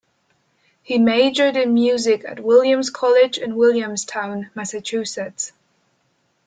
He 0.81 0.97
majored 0.97 1.55
in 1.55 1.75
music 1.75 2.25
at 2.27 2.39
Williams 2.39 2.89
College 2.89 3.37
in 3.37 3.55
Williamstown, 3.55 4.49
Massachusetts. 4.55 5.51